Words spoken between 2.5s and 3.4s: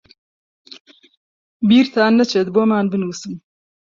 بۆمان بنووسن.